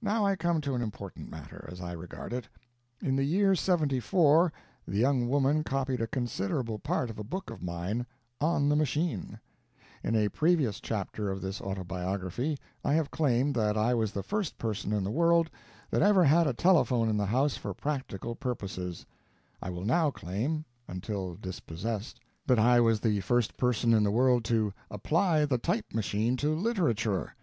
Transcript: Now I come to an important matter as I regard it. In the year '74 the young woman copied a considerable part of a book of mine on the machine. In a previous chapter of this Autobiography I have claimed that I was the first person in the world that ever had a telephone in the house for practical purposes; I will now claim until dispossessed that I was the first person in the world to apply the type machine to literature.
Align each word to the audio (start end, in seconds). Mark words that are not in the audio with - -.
Now 0.00 0.24
I 0.24 0.36
come 0.36 0.60
to 0.60 0.76
an 0.76 0.82
important 0.82 1.28
matter 1.28 1.66
as 1.68 1.80
I 1.80 1.90
regard 1.94 2.32
it. 2.32 2.46
In 3.00 3.16
the 3.16 3.24
year 3.24 3.56
'74 3.56 4.52
the 4.86 4.98
young 4.98 5.28
woman 5.28 5.64
copied 5.64 6.00
a 6.00 6.06
considerable 6.06 6.78
part 6.78 7.10
of 7.10 7.18
a 7.18 7.24
book 7.24 7.50
of 7.50 7.60
mine 7.60 8.06
on 8.40 8.68
the 8.68 8.76
machine. 8.76 9.40
In 10.04 10.14
a 10.14 10.28
previous 10.28 10.78
chapter 10.78 11.28
of 11.28 11.40
this 11.42 11.60
Autobiography 11.60 12.56
I 12.84 12.92
have 12.94 13.10
claimed 13.10 13.56
that 13.56 13.76
I 13.76 13.94
was 13.94 14.12
the 14.12 14.22
first 14.22 14.58
person 14.58 14.92
in 14.92 15.02
the 15.02 15.10
world 15.10 15.50
that 15.90 16.02
ever 16.02 16.22
had 16.22 16.46
a 16.46 16.52
telephone 16.54 17.08
in 17.08 17.16
the 17.16 17.26
house 17.26 17.56
for 17.56 17.74
practical 17.74 18.36
purposes; 18.36 19.04
I 19.60 19.70
will 19.70 19.84
now 19.84 20.12
claim 20.12 20.64
until 20.86 21.34
dispossessed 21.34 22.20
that 22.46 22.60
I 22.60 22.78
was 22.78 23.00
the 23.00 23.18
first 23.22 23.56
person 23.56 23.92
in 23.92 24.04
the 24.04 24.12
world 24.12 24.44
to 24.44 24.72
apply 24.88 25.46
the 25.46 25.58
type 25.58 25.92
machine 25.92 26.36
to 26.36 26.54
literature. 26.54 27.34